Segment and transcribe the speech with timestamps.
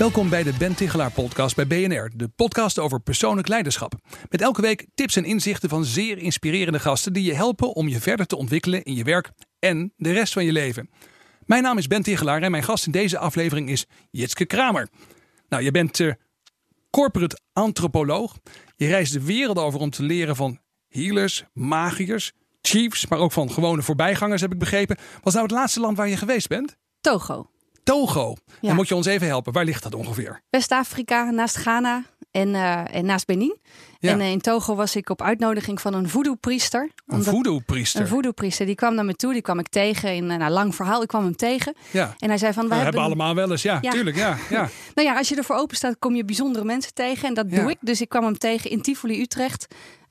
[0.00, 3.94] Welkom bij de Ben Tichelaar podcast bij BNR, de podcast over persoonlijk leiderschap.
[4.28, 8.00] Met elke week tips en inzichten van zeer inspirerende gasten die je helpen om je
[8.00, 10.90] verder te ontwikkelen in je werk en de rest van je leven.
[11.44, 14.88] Mijn naam is Ben Tichelaar en mijn gast in deze aflevering is Jitske Kramer.
[15.48, 16.12] Nou, je bent uh,
[16.90, 18.36] corporate antropoloog.
[18.76, 20.58] Je reist de wereld over om te leren van
[20.88, 24.96] healers, magiërs, chiefs, maar ook van gewone voorbijgangers heb ik begrepen.
[24.96, 26.76] Wat is nou het laatste land waar je geweest bent?
[27.00, 27.50] Togo.
[27.82, 28.36] Togo.
[28.60, 28.68] Ja.
[28.68, 29.52] Dan moet je ons even helpen.
[29.52, 30.42] Waar ligt dat ongeveer?
[30.50, 33.56] West-Afrika, naast Ghana en, uh, en naast Benin.
[34.00, 34.12] Ja.
[34.12, 36.90] En in Togo was ik op uitnodiging van een voodoo-priester.
[37.06, 38.00] Een voodoo-priester?
[38.00, 38.66] Een voodoo-priester.
[38.66, 39.32] Die kwam naar me toe.
[39.32, 41.02] Die kwam ik tegen in een nou, lang verhaal.
[41.02, 41.74] Ik kwam hem tegen.
[41.90, 42.14] Ja.
[42.18, 42.62] En hij zei van...
[42.68, 43.62] We, hebben, hebben allemaal wel eens.
[43.62, 43.90] Ja, ja.
[43.90, 44.16] tuurlijk.
[44.16, 44.68] Ja, ja.
[44.94, 47.28] nou ja, als je ervoor open staat, kom je bijzondere mensen tegen.
[47.28, 47.76] En dat doe ik.
[47.80, 49.66] Dus ik kwam hem tegen in Tivoli, Utrecht.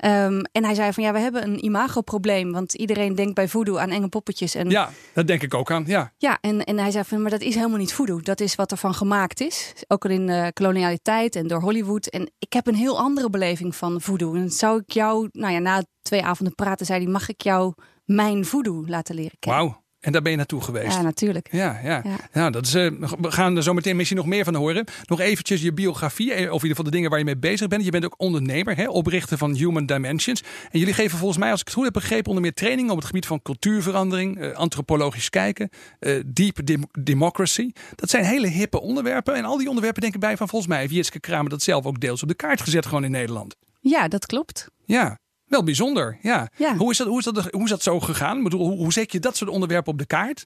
[0.06, 2.52] Um, en hij zei van ja, we hebben een imagoprobleem.
[2.52, 4.56] Want iedereen denkt bij voodoo aan enge poppetjes.
[4.56, 5.84] En, ja, dat denk ik ook aan.
[5.88, 8.20] Ja, ja en, en hij zei van maar dat is helemaal niet voodoo.
[8.22, 9.74] Dat is wat er van gemaakt is.
[9.88, 12.08] Ook al in uh, kolonialiteit en door Hollywood.
[12.08, 14.36] En ik heb een heel andere beleving van voodoo.
[14.36, 17.74] En zou ik jou, nou ja, na twee avonden praten, zei hij: mag ik jou
[18.06, 19.62] mijn voodoo laten leren kennen?
[19.62, 19.84] Wauw.
[20.00, 20.96] En daar ben je naartoe geweest.
[20.96, 21.48] Ja, natuurlijk.
[21.52, 22.02] Ja, ja.
[22.04, 22.18] ja.
[22.34, 24.86] ja dat is, uh, we gaan er zo meteen misschien nog meer van horen.
[25.06, 27.84] Nog eventjes je biografie, of in ieder geval de dingen waar je mee bezig bent.
[27.84, 30.44] Je bent ook ondernemer, hè, oprichter van Human Dimensions.
[30.72, 32.96] En jullie geven volgens mij, als ik het goed heb begrepen, onder meer training op
[32.96, 37.72] het gebied van cultuurverandering, uh, antropologisch kijken, uh, deep dem democracy.
[37.96, 39.36] Dat zijn hele hippe onderwerpen.
[39.36, 41.86] En al die onderwerpen denk ik bij van volgens mij heeft Jitske Kramer dat zelf
[41.86, 43.56] ook deels op de kaart gezet gewoon in Nederland.
[43.80, 44.68] Ja, dat klopt.
[44.86, 46.50] Ja, wel bijzonder, ja.
[46.58, 46.76] ja.
[46.76, 48.38] Hoe, is dat, hoe, is dat, hoe is dat zo gegaan?
[48.38, 50.46] Ik bedoel, hoe, hoe zet je dat soort onderwerpen op de kaart?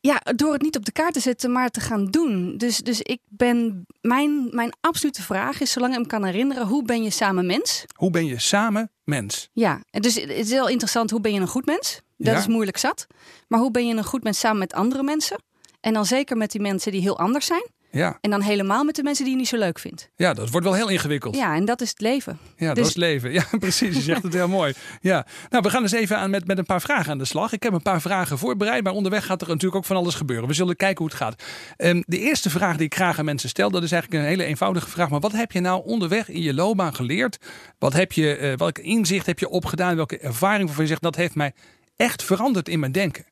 [0.00, 2.56] Ja, door het niet op de kaart te zetten, maar te gaan doen.
[2.56, 6.82] Dus, dus ik ben, mijn, mijn absolute vraag is, zolang ik me kan herinneren, hoe
[6.82, 7.84] ben je samen mens?
[7.94, 9.48] Hoe ben je samen mens?
[9.52, 12.00] Ja, dus het is heel interessant, hoe ben je een goed mens?
[12.16, 12.38] Dat ja.
[12.38, 13.06] is moeilijk zat.
[13.48, 15.42] Maar hoe ben je een goed mens samen met andere mensen?
[15.80, 17.70] En dan zeker met die mensen die heel anders zijn.
[17.96, 18.18] Ja.
[18.20, 20.10] En dan helemaal met de mensen die je niet zo leuk vindt.
[20.16, 21.36] Ja, dat wordt wel heel ingewikkeld.
[21.36, 22.38] Ja, en dat is het leven.
[22.56, 23.32] Ja, dat is het leven.
[23.32, 23.96] Ja, precies.
[23.96, 24.74] Je zegt het heel mooi.
[25.00, 25.26] Ja.
[25.50, 27.52] Nou, we gaan eens even aan met, met een paar vragen aan de slag.
[27.52, 30.48] Ik heb een paar vragen voorbereid, maar onderweg gaat er natuurlijk ook van alles gebeuren.
[30.48, 31.42] We zullen kijken hoe het gaat.
[31.78, 34.44] Um, de eerste vraag die ik graag aan mensen stel, dat is eigenlijk een hele
[34.44, 35.10] eenvoudige vraag.
[35.10, 37.38] Maar wat heb je nou onderweg in je loopbaan geleerd?
[37.78, 39.96] Wat heb je, uh, welke inzicht heb je opgedaan?
[39.96, 41.52] Welke ervaring waarvan je zegt, dat heeft mij
[41.96, 43.24] echt veranderd in mijn denken?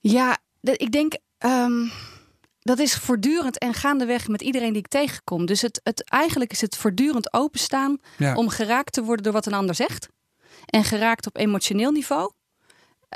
[0.00, 1.16] Ja, ik denk...
[1.38, 1.90] Um
[2.62, 5.46] dat is voortdurend en gaandeweg met iedereen die ik tegenkom.
[5.46, 8.34] Dus het, het, eigenlijk is het voortdurend openstaan ja.
[8.34, 10.08] om geraakt te worden door wat een ander zegt.
[10.66, 12.32] En geraakt op emotioneel niveau.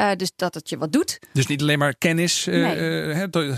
[0.01, 1.19] Uh, dus dat het je wat doet.
[1.33, 3.29] Dus niet alleen maar kennis, uh, nee.
[3.29, 3.57] uh,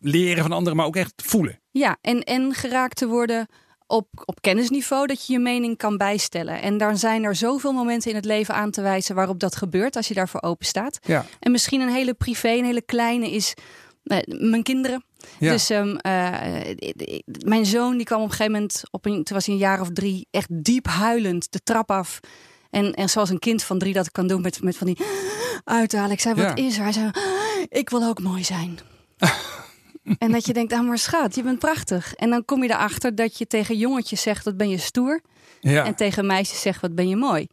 [0.00, 1.60] leren van anderen, maar ook echt voelen.
[1.70, 3.46] Ja, en, en geraakt te worden
[3.86, 6.62] op, op kennisniveau, dat je je mening kan bijstellen.
[6.62, 9.96] En daar zijn er zoveel momenten in het leven aan te wijzen waarop dat gebeurt,
[9.96, 10.98] als je daarvoor open staat.
[11.02, 11.24] Ja.
[11.40, 13.54] En misschien een hele privé, een hele kleine is
[14.26, 15.04] mijn kinderen.
[15.38, 15.52] Ja.
[15.52, 16.34] Dus um, uh,
[17.44, 19.80] mijn zoon die kwam op een gegeven moment, op een, toen was hij een jaar
[19.80, 22.20] of drie, echt diep huilend de trap af.
[22.70, 24.98] En, en zoals een kind van drie dat kan doen met, met van die
[25.64, 26.10] uithalen.
[26.10, 26.64] Ik zei, wat ja.
[26.64, 26.82] is er?
[26.82, 27.10] Hij zei,
[27.68, 28.78] ik wil ook mooi zijn.
[30.18, 32.14] en dat je denkt, ah maar schat, je bent prachtig.
[32.14, 35.20] En dan kom je erachter dat je tegen jongetjes zegt, wat ben je stoer.
[35.60, 35.84] Ja.
[35.84, 37.46] En tegen meisjes zegt, wat ben je mooi.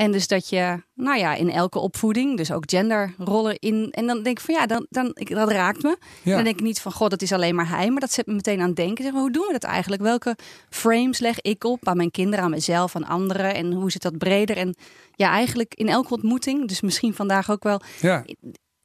[0.00, 3.88] En dus dat je, nou ja, in elke opvoeding, dus ook genderrollen in.
[3.90, 5.96] En dan denk ik van ja, dan, dan, dat raakt me.
[6.22, 6.34] Ja.
[6.34, 7.90] Dan denk ik niet van god, dat is alleen maar hij.
[7.90, 9.04] Maar dat zet me meteen aan het denken.
[9.04, 10.02] Zeg, hoe doen we dat eigenlijk?
[10.02, 10.36] Welke
[10.70, 13.54] frames leg ik op aan mijn kinderen, aan mezelf, aan anderen?
[13.54, 14.56] En hoe zit dat breder?
[14.56, 14.74] En
[15.14, 17.80] ja, eigenlijk in elke ontmoeting, dus misschien vandaag ook wel.
[18.00, 18.24] Ja.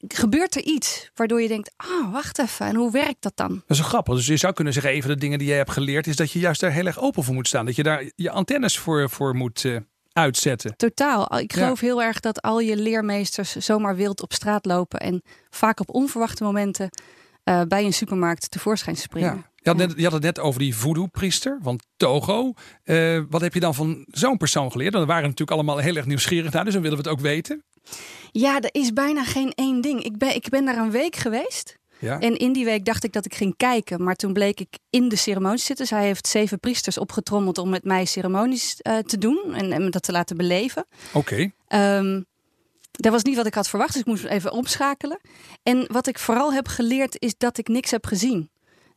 [0.08, 3.50] Gebeurt er iets waardoor je denkt, ah, oh, wacht even, en hoe werkt dat dan?
[3.50, 4.16] Dat is wel grappig.
[4.16, 6.31] Dus je zou kunnen zeggen, een van de dingen die jij hebt geleerd, is dat
[6.31, 7.66] je juist daar heel erg open voor moet staan.
[7.66, 9.78] Dat je daar je antennes voor, voor moet uh,
[10.15, 10.77] uitzetten.
[10.77, 11.38] Totaal.
[11.39, 11.88] Ik geloof ja.
[11.88, 16.44] heel erg dat al je leermeesters zomaar wild op straat lopen en vaak op onverwachte
[16.44, 16.89] momenten
[17.44, 19.35] uh, bij een supermarkt tevoorschijn springen.
[19.35, 19.50] Ja.
[19.56, 22.53] Je had, net, je had het net over die voodoo-priester van Togo.
[22.83, 24.94] Uh, wat heb je dan van zo'n persoon geleerd?
[24.94, 27.23] Want we waren natuurlijk allemaal heel erg nieuwsgierig naar, dus dan willen we het ook
[27.23, 27.63] weten.
[28.31, 30.03] Ja, er is bijna geen één ding.
[30.03, 31.77] Ik ben, ik ben daar een week geweest.
[32.06, 32.19] Ja.
[32.19, 34.04] En in die week dacht ik dat ik ging kijken.
[34.04, 35.88] Maar toen bleek ik in de ceremonie zitten.
[35.88, 39.54] Zij heeft zeven priesters opgetrommeld om met mij ceremonies uh, te doen.
[39.54, 40.86] En, en dat te laten beleven.
[41.13, 41.52] Oké.
[41.68, 41.98] Okay.
[41.98, 42.25] Um,
[42.92, 43.92] dat was niet wat ik had verwacht.
[43.92, 45.19] Dus ik moest even omschakelen.
[45.63, 48.50] En wat ik vooral heb geleerd is dat ik niks heb gezien.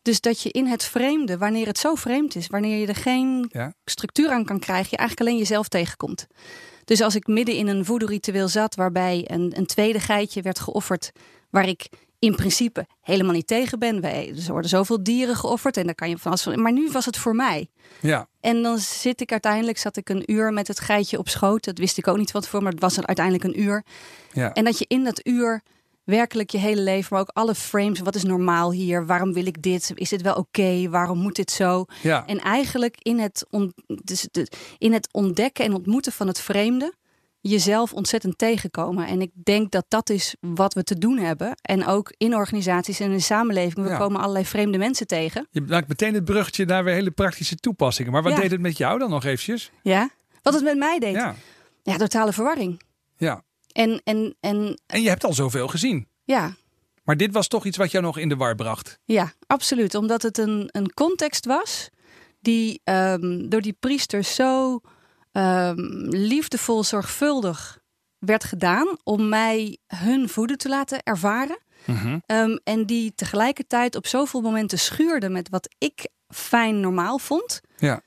[0.02, 3.46] Dus dat je in het vreemde, wanneer het zo vreemd is, wanneer je er geen
[3.52, 3.72] Ja.
[3.84, 6.26] structuur aan kan krijgen, je eigenlijk alleen jezelf tegenkomt.
[6.84, 11.12] Dus als ik midden in een voodoo-ritueel zat waarbij een, een tweede geitje werd geofferd,
[11.50, 14.00] waar ik in principe helemaal niet tegen ben.
[14.00, 16.62] Wij, er worden zoveel dieren geofferd en daar kan je van alles van.
[16.62, 17.68] Maar nu was het voor mij.
[18.00, 21.64] Ja, En dan zit ik uiteindelijk, zat ik een uur met het geitje op schoot.
[21.64, 23.84] Dat wist ik ook niet van tevoren, maar het was er uiteindelijk een uur.
[24.32, 24.52] ja.
[24.52, 25.62] En dat je in dat uur
[26.04, 28.00] werkelijk je hele leven, maar ook alle frames.
[28.00, 29.06] Wat is normaal hier?
[29.06, 29.92] Waarom wil ik dit?
[29.94, 30.88] Is dit wel oké?
[30.88, 31.84] Waarom moet dit zo?
[32.02, 32.26] ja.
[32.26, 34.46] En eigenlijk in het, on- dus de,
[34.78, 36.92] in het ontdekken en ontmoeten van het vreemde
[37.48, 39.06] jezelf ontzettend tegenkomen.
[39.06, 41.52] En ik denk dat dat is wat we te doen hebben.
[41.62, 43.86] En ook in organisaties en in de samenleving.
[43.86, 43.98] We Ja.
[43.98, 45.46] komen allerlei vreemde mensen tegen.
[45.50, 48.12] Je maakt meteen het bruggetje naar weer hele praktische toepassingen.
[48.12, 48.40] Maar wat Ja.
[48.40, 49.70] deed het met jou dan nog eventjes?
[49.82, 50.08] Ja?
[50.42, 51.14] Wat het met mij deed?
[51.14, 51.34] Ja,
[51.82, 52.80] Ja, totale verwarring.
[53.16, 53.42] ja.
[53.72, 56.08] En, en, en En je hebt al zoveel gezien.
[56.24, 56.54] ja,
[57.04, 58.98] Maar dit was toch iets wat jou nog in de war bracht.
[59.04, 59.94] Ja, absoluut.
[59.94, 61.88] Omdat het een, een context was
[62.40, 64.80] die ehm, door die priesters zo
[66.10, 67.78] liefdevol, zorgvuldig
[68.18, 71.58] werd gedaan om mij hun voeden te laten ervaren.
[71.84, 72.18] Mhm.
[72.26, 77.60] Ehm, en die tegelijkertijd op zoveel momenten schuurde met wat ik fijn normaal vond.
[77.76, 78.00] Ja.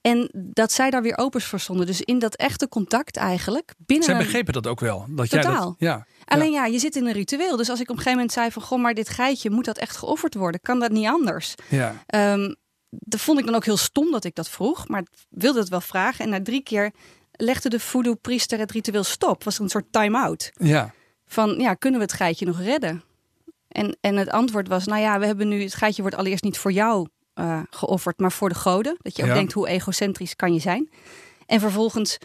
[0.00, 1.86] En dat zij daar weer opens voor stonden.
[1.86, 3.74] Dus in dat echte contact eigenlijk.
[3.78, 5.06] Binnen Zij begrepen dat ook wel.
[5.08, 6.06] Dat jij dat, ja.
[6.24, 7.56] Alleen ja, je zit in een ritueel.
[7.56, 8.62] Dus als ik op een gegeven moment zei van...
[8.62, 10.60] Goh, maar dit geitje, moet dat echt geofferd worden?
[10.60, 11.54] Kan dat niet anders?
[11.68, 11.94] Ja.
[12.06, 12.52] Ehm,
[12.90, 15.68] dat vond ik dan ook heel stom dat ik dat vroeg, maar ik wilde het
[15.68, 16.24] wel vragen.
[16.24, 16.90] En na drie keer
[17.32, 19.44] legde de voodoo-priester het ritueel stop.
[19.44, 20.50] Was er een soort time-out.
[20.54, 20.94] Ja.
[21.26, 23.02] Van, ja, kunnen we het geitje nog redden?
[23.68, 25.62] En, en het antwoord was, nou ja, we hebben nu...
[25.62, 28.96] Het geitje wordt allereerst niet voor jou eh, geofferd, maar voor de goden.
[29.02, 29.34] Dat je ook Ja.
[29.34, 30.90] denkt, hoe egocentrisch kan je zijn?
[31.46, 32.18] En vervolgens,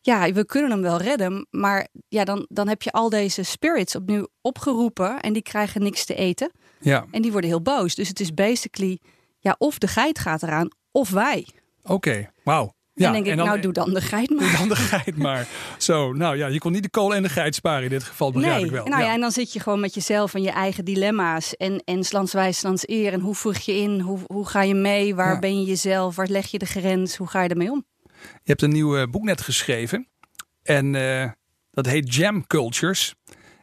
[0.00, 1.46] ja, we kunnen hem wel redden.
[1.50, 5.20] Maar ja, dan, dan heb je al deze spirits opnieuw opgeroepen...
[5.20, 6.50] en die krijgen niks te eten.
[6.80, 7.06] Ja.
[7.10, 7.94] En die worden heel boos.
[7.94, 8.98] Dus het is basically,
[9.40, 11.46] ja, of de geit gaat eraan, of wij.
[11.82, 12.30] Oké.
[12.44, 12.72] Wauw.
[12.94, 13.06] Ja.
[13.06, 14.38] en denk ik, nou doe dan de geit maar.
[14.48, 15.46] Doe dan de geit maar.
[15.78, 18.32] Zo, nou ja, je kon niet de kool en de geit sparen in dit geval,
[18.32, 18.84] begrijp Nee, ik wel.
[18.84, 19.12] nou ja.
[19.12, 21.56] en dan zit je gewoon met jezelf en je eigen dilemma's.
[21.56, 23.12] En, en slanswijs, slans eer.
[23.12, 24.00] En hoe voeg je in?
[24.00, 25.14] Hoe, hoe ga je mee?
[25.14, 25.38] Waar Ja.
[25.38, 26.16] ben je jezelf?
[26.16, 27.16] Waar leg je de grens?
[27.16, 27.84] Hoe ga je ermee om?
[28.22, 30.08] Je hebt een nieuw eh, boek net geschreven.
[30.62, 31.30] En eh,
[31.70, 33.14] dat heet Jam Cultures.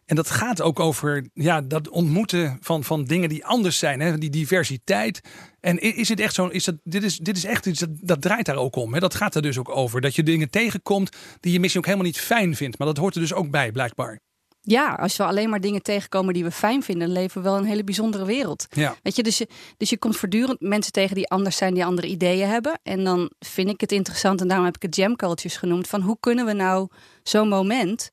[0.07, 3.99] En dat gaat ook over ja, dat ontmoeten van, van dingen die anders zijn.
[3.99, 4.17] Hè?
[4.17, 5.21] Die diversiteit.
[5.59, 6.47] En is het echt zo?
[6.47, 8.93] Is dat, dit, is, dit is echt iets dat, dat draait daar ook om.
[8.93, 8.99] Hè?
[8.99, 10.01] Dat gaat er dus ook over.
[10.01, 12.77] Dat je dingen tegenkomt die je misschien ook helemaal niet fijn vindt.
[12.77, 14.19] Maar dat hoort er dus ook bij, blijkbaar.
[14.61, 17.57] Ja, als we alleen maar dingen tegenkomen die we fijn vinden, dan leven we wel
[17.57, 18.67] een hele bijzondere wereld.
[18.69, 18.95] Ja.
[19.03, 22.07] Weet je, dus je, dus je komt voortdurend mensen tegen die anders zijn, die andere
[22.07, 22.79] ideeën hebben.
[22.83, 26.01] En dan vind ik het interessant, en daarom heb ik het jam cultures genoemd, van
[26.01, 26.87] hoe kunnen we nou
[27.23, 28.09] zo'n moment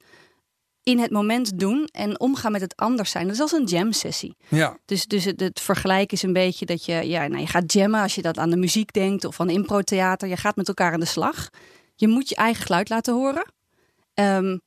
[0.84, 3.24] in het moment doen en omgaan met het anders zijn.
[3.24, 4.36] Dat is als een jam sessie.
[4.48, 4.78] Ja.
[4.84, 8.00] Dus, dus het, het vergelijk is een beetje dat je, ja, nou, je gaat jammen
[8.00, 10.28] als je dat aan de muziek denkt of aan improtheater.
[10.28, 11.50] Je gaat met elkaar aan de slag.
[11.94, 13.52] Je moet je eigen geluid laten horen.
[14.14, 14.58] Ehm,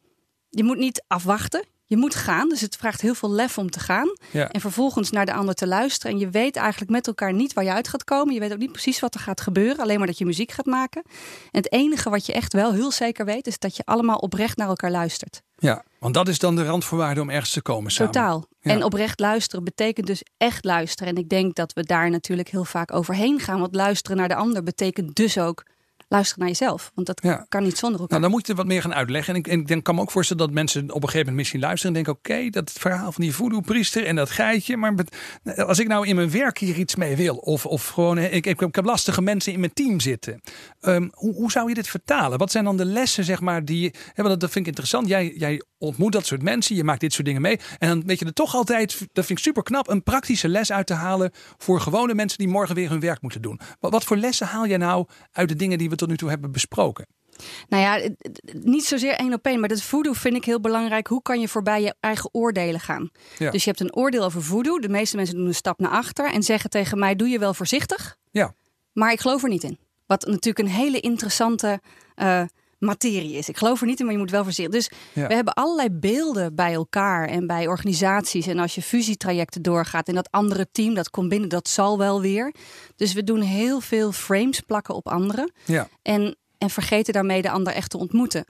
[0.50, 1.66] je moet niet afwachten.
[1.86, 2.50] Je moet gaan.
[2.50, 4.14] Dus het vraagt heel veel lef om te gaan.
[4.32, 4.50] Ja.
[4.50, 6.12] En vervolgens naar de ander te luisteren.
[6.12, 8.34] En je weet eigenlijk met elkaar niet waar je uit gaat komen.
[8.34, 9.78] Je weet ook niet precies wat er gaat gebeuren.
[9.78, 11.02] Alleen maar dat je muziek gaat maken.
[11.52, 14.58] En het enige wat je echt wel heel zeker weet, is dat je allemaal oprecht
[14.58, 15.42] naar elkaar luistert.
[15.58, 18.12] Ja, want dat is dan de randvoorwaarde om ergens te komen samen.
[18.12, 18.46] Totaal.
[18.62, 18.72] Ja.
[18.72, 21.14] En oprecht luisteren betekent dus echt luisteren.
[21.14, 23.60] En ik denk dat we daar natuurlijk heel vaak overheen gaan.
[23.60, 25.66] Want luisteren naar de ander betekent dus ook
[26.08, 26.92] luisteren naar jezelf.
[26.96, 27.46] Want dat Ja.
[27.50, 28.20] kan niet zonder elkaar.
[28.20, 29.34] Nou, dan moet je het wat meer gaan uitleggen.
[29.34, 31.36] En ik, en ik denk, kan me ook voorstellen dat mensen op een gegeven moment
[31.38, 34.78] misschien luisteren en denken: oké, dat verhaal van die voodoo-priester en dat geitje.
[34.78, 34.94] Maar
[35.56, 38.62] als ik nou in mijn werk hier iets mee wil, of, of gewoon, ik, ik,
[38.62, 40.42] ik heb lastige mensen in mijn team zitten.
[40.80, 42.38] Ehm, hoe, hoe zou je dit vertalen?
[42.38, 43.80] Wat zijn dan de lessen, zeg maar, die.
[43.82, 45.08] je- Hè, want dat, dat vind ik interessant.
[45.08, 47.60] Jij, jij ontmoet dat soort mensen, je maakt dit soort dingen mee.
[47.78, 50.72] En dan weet je er toch altijd, dat vind ik super knap, een praktische les
[50.72, 53.60] uit te halen voor gewone mensen die morgen weer hun werk moeten doen.
[53.80, 56.30] Wat, wat voor lessen haal jij nou uit de dingen die we tot nu toe
[56.30, 57.08] hebben besproken?
[57.70, 58.10] Nou ja,
[58.54, 61.08] niet zozeer één op één, maar dat voodoo vind ik heel belangrijk.
[61.08, 63.12] Hoe kan je voorbij je eigen oordelen gaan?
[63.38, 63.52] Ja.
[63.52, 64.80] Dus je hebt een oordeel over voodoo.
[64.80, 67.54] De meeste mensen doen een stap naar achter en zeggen tegen mij: Doe je wel
[67.54, 68.54] voorzichtig, Ja,
[68.94, 69.80] maar ik geloof er niet in.
[70.06, 71.82] Wat natuurlijk een hele interessante
[72.16, 72.44] eh,
[72.80, 73.50] materie is.
[73.50, 74.74] Ik geloof er niet in, maar je moet wel voorzichtig.
[74.76, 75.28] Dus Ja.
[75.28, 78.48] we hebben allerlei beelden bij elkaar en bij organisaties.
[78.48, 82.22] En als je fusietrajecten doorgaat en dat andere team dat komt binnen, dat zal wel
[82.22, 82.54] weer.
[82.96, 85.52] Dus we doen heel veel frames plakken op anderen.
[85.66, 85.88] ja.
[86.02, 88.46] En, en vergeten daarmee de ander echt te ontmoeten.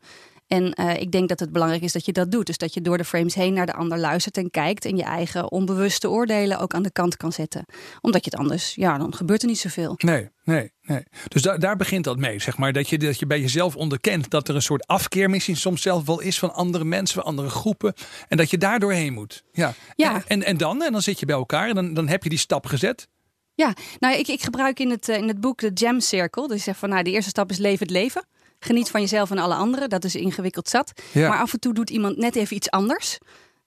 [0.48, 2.46] En eh, ik denk dat het belangrijk is dat je dat doet.
[2.46, 4.86] Dus dat je door de frames heen naar de ander luistert en kijkt.
[4.86, 7.66] En je eigen onbewuste oordelen ook aan de kant kan zetten.
[8.02, 9.94] Omdat je het anders, ja, dan gebeurt er niet zoveel.
[9.98, 11.04] Nee, nee, nee.
[11.28, 12.74] Dus da daar begint dat mee, zeg maar.
[12.74, 16.06] Dat je, dat je bij jezelf onderkent dat er een soort afkeer misschien soms zelf
[16.06, 17.94] wel is van andere mensen, van andere groepen.
[18.28, 19.44] En dat je daar doorheen moet.
[19.52, 19.74] Ja.
[19.96, 20.14] Ja.
[20.14, 22.30] En, en, en dan, en dan zit je bij elkaar en dan, dan heb je
[22.30, 23.08] die stap gezet.
[23.54, 26.48] Ja, nou ik, ik gebruik in het, eh, in het boek de Jam Circle.
[26.48, 28.26] Dus ik zeg van nou, de eerste stap is leef het leven.
[28.60, 29.90] Geniet van jezelf en alle anderen.
[29.90, 30.92] Dat is ingewikkeld zat.
[31.12, 31.30] Ja.
[31.30, 33.18] Maar af en toe doet iemand net even iets anders.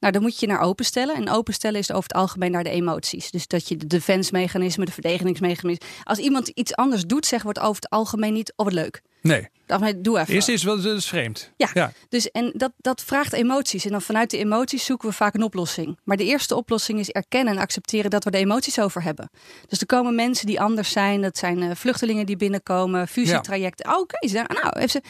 [0.01, 1.15] Nou, dan moet je naar openstellen.
[1.15, 3.31] En openstellen is over het algemeen naar de emoties.
[3.31, 5.89] Dus dat je de defense-mechanismen, de verdedigingsmechanismen.
[6.05, 8.53] Als iemand iets anders doet, zeggen we het over het algemeen niet.
[8.57, 9.03] Oh, wat leuk.
[9.23, 9.49] Nee,
[9.97, 10.35] doe even.
[10.35, 11.53] eerst is wel dat is vreemd.
[11.57, 11.93] Ja, ja.
[12.09, 13.85] Dus, en dat, dat vraagt emoties.
[13.85, 15.99] En dan vanuit de emoties zoeken we vaak een oplossing.
[16.05, 19.31] Maar de eerste oplossing is erkennen en accepteren dat we er emoties over hebben.
[19.69, 21.23] Dus er komen mensen die anders zijn.
[21.23, 23.95] Dat zijn eh, vluchtelingen die binnenkomen, fusietrajecten.
[23.95, 25.01] Oh, Oké, nou, even ze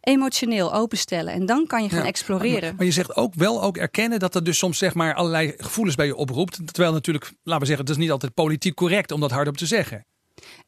[0.00, 1.32] emotioneel openstellen.
[1.32, 2.04] En dan kan je gaan Ja.
[2.06, 2.74] exploreren.
[2.76, 5.96] Maar je zegt ook wel ook erkennen dat er dus soms zeg maar allerlei gevoelens
[5.96, 6.60] bij je oproept.
[6.72, 9.66] Terwijl natuurlijk, laten we zeggen, het is niet altijd politiek correct om dat hardop te
[9.66, 10.06] zeggen.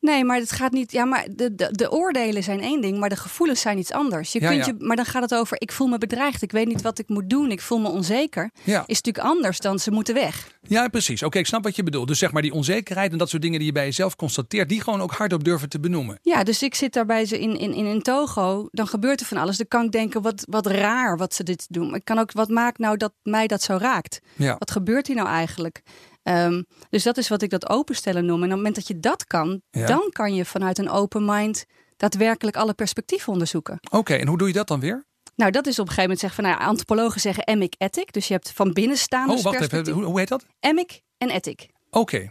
[0.01, 0.93] Nee, maar het gaat niet.
[0.93, 4.33] Ja, maar de, de, de oordelen zijn één ding, maar de gevoelens zijn iets anders.
[4.33, 4.73] Je Ja, kunt ja.
[4.79, 7.09] Je, maar dan gaat het over: ik voel me bedreigd, ik weet niet wat ik
[7.09, 8.51] moet doen, ik voel me onzeker.
[8.63, 8.83] Ja.
[8.87, 10.53] Is natuurlijk anders dan ze moeten weg.
[10.63, 11.23] Ja, precies.
[11.23, 12.09] Oké, ik snap wat je bedoelt.
[12.09, 14.81] Dus zeg maar die onzekerheid en dat soort dingen die je bij jezelf constateert, die
[14.81, 16.19] gewoon ook hardop durven te benoemen.
[16.23, 19.37] Ja, dus ik zit daarbij ze in, in, in, in Togo, dan gebeurt er van
[19.37, 19.57] alles.
[19.57, 21.95] Dan kan ik denken: wat, wat raar wat ze dit doen.
[21.95, 24.21] Ik kan ook, wat maakt nou dat mij dat zo raakt?
[24.37, 25.83] Wat gebeurt hier nou eigenlijk?
[26.25, 28.37] Ehm, dus dat is wat ik dat openstellen noem.
[28.37, 29.87] En op het moment dat je dat kan, Ja.
[29.87, 31.65] dan kan je vanuit een open mind
[31.97, 33.79] daadwerkelijk alle perspectieven onderzoeken.
[33.91, 35.05] Oké, en hoe doe je dat dan weer?
[35.37, 38.13] Nou, dat is op een gegeven moment zeggen van nou, antropologen zeggen emic ethic.
[38.13, 39.89] Dus je hebt van binnenstaande Oh, wacht even.
[39.91, 40.47] Hoe, hoe heet dat?
[40.61, 41.69] Emic en ethic.
[41.91, 42.31] Oké.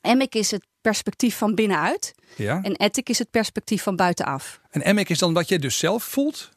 [0.00, 2.62] Emic is het perspectief van binnenuit Ja.
[2.62, 4.60] en ethic is het perspectief van buitenaf.
[4.70, 6.50] En emic is dan wat je dus zelf voelt?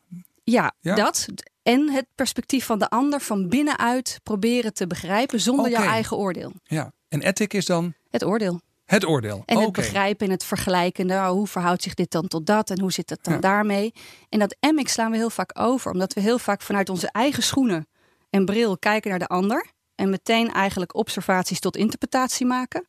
[0.44, 0.96] Ja, Ja?
[0.96, 1.26] dat.
[1.66, 6.52] En het perspectief van de ander van binnenuit proberen te begrijpen zonder jouw eigen oordeel.
[6.64, 6.92] Ja.
[7.10, 8.62] En ethic is dan Het oordeel.
[8.86, 9.44] het oordeel.
[9.46, 11.06] En het begrijpen en het vergelijken.
[11.06, 13.40] Nou, hoe verhoudt zich dit dan tot dat en hoe zit het dan Ja.
[13.40, 13.94] daarmee?
[14.30, 17.44] En dat emic slaan we heel vaak over, omdat we heel vaak vanuit onze eigen
[17.44, 17.88] schoenen
[18.30, 19.66] en bril kijken naar de ander.
[19.96, 22.88] En meteen eigenlijk observaties tot interpretatie maken.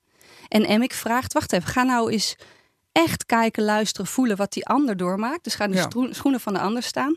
[0.48, 2.36] En emic vraagt, wacht even, ga nou eens
[2.92, 5.44] echt kijken, luisteren, voelen wat die ander doormaakt.
[5.44, 5.88] Dus ga in de Ja.
[6.10, 7.16] schoenen van de ander staan.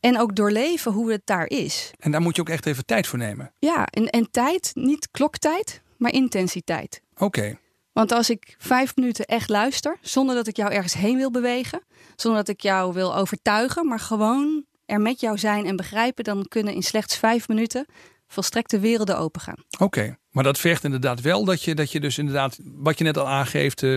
[0.00, 1.90] En ook doorleven hoe het daar is.
[1.98, 3.52] En daar moet je ook echt even tijd voor nemen.
[3.58, 7.00] Ja, en, en tijd, niet kloktijd, maar intensiteit.
[7.16, 7.58] Oké.
[7.92, 11.82] Want als ik vijf minuten echt luister, zonder dat ik jou ergens heen wil bewegen,
[12.16, 16.46] zonder dat ik jou wil overtuigen, maar gewoon er met jou zijn en begrijpen, dan
[16.48, 17.86] kunnen in slechts vijf minuten
[18.26, 19.64] volstrekte werelden opengaan.
[19.78, 23.16] Oké, maar dat vergt inderdaad wel dat je, dat je dus inderdaad, wat je net
[23.16, 23.96] al aangeeft, eh,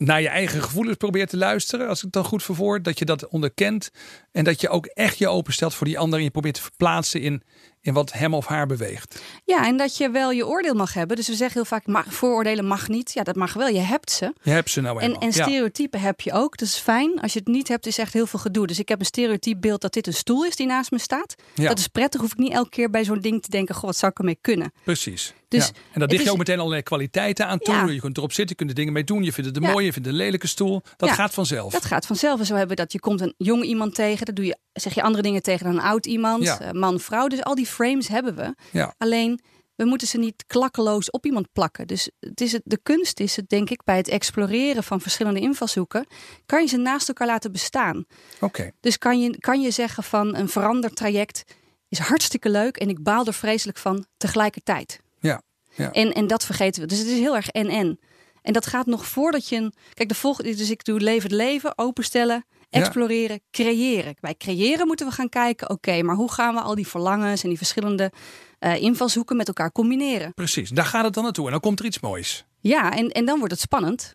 [0.00, 1.88] naar je eigen gevoelens probeert te luisteren.
[1.88, 3.90] Als ik het dan goed verwoord, dat je dat onderkent.
[4.32, 6.18] En dat je ook echt je openstelt voor die ander.
[6.18, 7.42] En je probeert te verplaatsen in,
[7.82, 9.22] in wat hem of haar beweegt.
[9.44, 11.16] Ja, en dat je wel je oordeel mag hebben.
[11.16, 13.12] Dus we zeggen heel vaak, mag, vooroordelen mag niet.
[13.12, 13.68] Ja, dat mag wel.
[13.68, 14.32] Je hebt ze.
[14.42, 15.20] Je hebt ze nou En, eenmaal.
[15.20, 15.32] en ja.
[15.46, 16.56] stereotypen heb je ook.
[16.58, 17.20] Dat is fijn.
[17.20, 18.66] Als je het niet hebt, is echt heel veel gedoe.
[18.66, 21.34] Dus ik heb een stereotyp beeld dat dit een stoel is die naast me staat.
[21.54, 21.68] Ja.
[21.68, 22.20] Dat is prettig.
[22.20, 24.38] Hoef ik niet elke keer bij zo'n ding te denken, goh, wat zou ik ermee
[24.40, 24.72] kunnen?
[24.84, 25.34] Precies.
[25.48, 25.72] Dus ja.
[25.92, 27.74] En dat ligt je is- ook meteen allerlei kwaliteiten aan toe.
[27.74, 27.86] Ja.
[27.86, 29.22] Je kunt erop zitten, je kunt er dingen mee doen.
[29.24, 29.70] Je vindt het een Ja.
[29.72, 30.82] mooie, je vindt het een lelijke stoel.
[30.96, 31.72] Dat gaat vanzelf.
[31.72, 32.40] Dat gaat vanzelf.
[32.40, 32.92] En zo hebben we dat.
[32.92, 34.26] Je komt een jong iemand tegen.
[34.26, 36.46] Dan doe je, zeg je andere dingen tegen dan een oud iemand.
[36.58, 37.26] Eh, man, vrouw.
[37.28, 38.54] Dus al die frames hebben we.
[38.70, 38.94] Ja.
[38.98, 39.40] Alleen,
[39.74, 41.86] we moeten ze niet klakkeloos op iemand plakken.
[41.86, 45.40] Dus het is het, de kunst is het, denk ik, bij het exploreren van verschillende
[45.40, 46.06] invalshoeken.
[46.46, 48.04] Kan je ze naast elkaar laten bestaan.
[48.40, 48.70] Oké.
[48.80, 51.44] Dus kan je, kan je zeggen van een verandertraject
[51.88, 52.76] is hartstikke leuk.
[52.76, 55.00] En ik baal er vreselijk van tegelijkertijd.
[55.18, 55.42] Ja.
[55.74, 55.92] ja.
[55.92, 56.88] En, en dat vergeten we.
[56.88, 57.98] Dus het is heel erg en-en.
[58.42, 59.74] En dat gaat nog voordat je een.
[59.94, 60.54] Kijk, de volgende.
[60.54, 62.80] Dus ik doe leven het leven, openstellen, Ja.
[62.80, 64.14] exploreren, creëren.
[64.20, 65.70] Bij creëren moeten we gaan kijken.
[65.70, 68.12] Oké, maar hoe gaan we al die verlangens en die verschillende
[68.58, 70.34] eh, invalshoeken met elkaar combineren?
[70.34, 70.70] Precies.
[70.70, 71.44] Daar gaat het dan naartoe.
[71.44, 72.44] En dan komt er iets moois.
[72.60, 74.12] Ja, en, en dan wordt het spannend.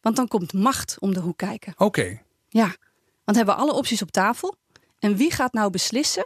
[0.00, 1.72] Want dan komt macht om de hoek kijken.
[1.76, 2.22] Oké.
[2.48, 2.76] Ja,
[3.24, 4.56] want hebben we alle opties op tafel.
[4.98, 6.24] En wie gaat nou beslissen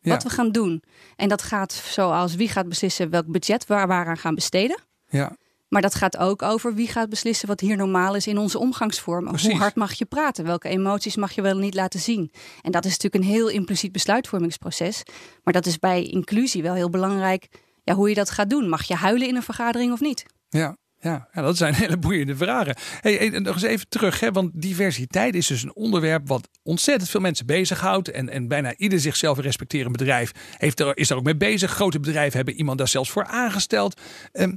[0.00, 0.10] Ja.
[0.10, 0.82] wat we gaan doen?
[1.16, 4.80] En dat gaat zoals wie gaat beslissen welk budget we waaraan gaan besteden.
[5.08, 5.36] Ja.
[5.70, 9.40] Maar dat gaat ook over wie gaat beslissen wat hier normaal is in onze omgangsvormen.
[9.40, 10.44] Hoe hard mag je praten?
[10.44, 12.32] Welke emoties mag je wel niet laten zien?
[12.62, 15.02] En dat is natuurlijk een heel impliciet besluitvormingsproces.
[15.44, 17.48] Maar dat is bij inclusie wel heel belangrijk.
[17.84, 18.68] Ja, hoe je dat gaat doen.
[18.68, 20.24] Mag je huilen in een vergadering of niet?
[20.48, 22.76] Ja, ja, dat zijn hele boeiende vragen.
[23.00, 27.20] Hey, nog eens even terug, hè, want diversiteit is dus een onderwerp wat ontzettend veel
[27.20, 28.10] mensen bezighoudt.
[28.10, 31.70] En, en bijna ieder zichzelf respecterend bedrijf heeft er, is er ook mee bezig.
[31.70, 34.00] Grote bedrijven hebben iemand daar zelfs voor aangesteld.
[34.32, 34.48] Eh,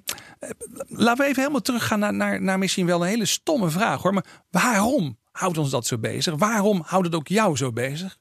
[0.88, 4.14] laten we even helemaal teruggaan naar, naar, naar misschien wel een hele stomme vraag hoor.
[4.14, 6.36] Maar waarom houdt ons dat zo bezig?
[6.36, 8.18] Waarom houdt het ook jou zo bezig?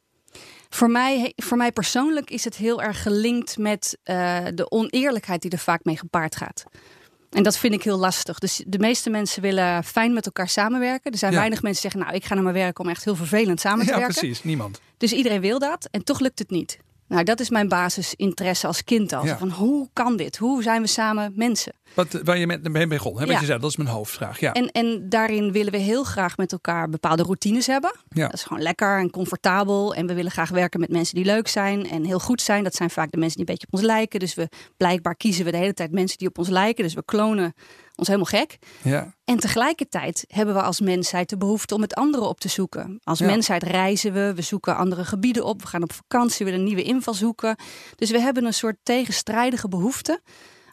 [0.68, 5.50] Voor mij, voor mij persoonlijk is het heel erg gelinkt met eh, de oneerlijkheid die
[5.50, 6.64] er vaak mee gepaard gaat.
[7.32, 8.38] En dat vind ik heel lastig.
[8.38, 11.12] Dus de meeste mensen willen fijn met elkaar samenwerken.
[11.12, 11.38] Er zijn Ja.
[11.38, 13.86] weinig mensen die zeggen, nou, ik ga naar mijn werk om echt heel vervelend samen
[13.86, 14.14] te Ja, werken.
[14.18, 14.44] precies.
[14.44, 14.80] Niemand.
[14.96, 16.78] Dus iedereen wil dat en toch lukt het niet.
[17.08, 19.24] Nou, dat is mijn basisinteresse als kind al.
[19.24, 19.38] Ja.
[19.38, 20.36] Van hoe kan dit?
[20.36, 21.72] Hoe zijn we samen mensen?
[21.94, 23.26] Wat, waar je met mee begon, hè?
[23.26, 24.40] wat je zei, dat is mijn hoofdvraag.
[24.40, 24.52] Ja.
[24.52, 27.94] En, en daarin willen we heel graag met elkaar bepaalde routines hebben.
[28.08, 28.24] Ja.
[28.24, 29.94] Dat is gewoon lekker en comfortabel.
[29.94, 32.64] En we willen graag werken met mensen die leuk zijn en heel goed zijn.
[32.64, 34.20] Dat zijn vaak de mensen die een beetje op ons lijken.
[34.20, 36.84] Dus we blijkbaar kiezen we de hele tijd mensen die op ons lijken.
[36.84, 37.54] Dus we klonen
[37.96, 38.58] ons helemaal gek.
[38.82, 39.14] ja.
[39.24, 43.00] En tegelijkertijd hebben we als mensheid de behoefte om het andere op te zoeken.
[43.04, 43.26] Als Ja.
[43.26, 46.82] mensheid reizen we, we zoeken andere gebieden op, we gaan op vakantie, we willen nieuwe
[46.82, 47.56] invalshoeken.
[47.96, 50.20] Dus we hebben een soort tegenstrijdige behoefte